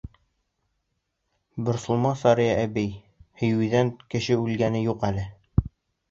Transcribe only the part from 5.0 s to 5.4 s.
әле.